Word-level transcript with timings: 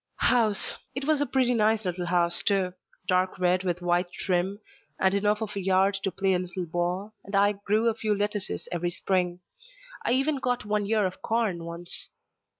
"House. 0.17 0.79
It 0.95 1.05
was 1.05 1.21
a 1.21 1.27
pretty 1.27 1.53
nice 1.53 1.85
little 1.85 2.07
house, 2.07 2.41
too. 2.41 2.73
Dark 3.07 3.37
red 3.37 3.63
with 3.63 3.83
white 3.83 4.11
trim, 4.11 4.57
and 4.99 5.13
enough 5.13 5.41
of 5.43 5.55
a 5.55 5.59
yard 5.61 5.93
to 6.01 6.09
play 6.09 6.33
a 6.33 6.39
little 6.39 6.65
ball, 6.65 7.13
and 7.23 7.35
I 7.35 7.51
grew 7.51 7.87
a 7.87 7.93
few 7.93 8.15
lettuces 8.15 8.67
every 8.71 8.89
spring. 8.89 9.41
I 10.03 10.13
even 10.13 10.37
got 10.37 10.65
one 10.65 10.87
ear 10.87 11.05
of 11.05 11.21
corn 11.21 11.65
once. 11.65 12.09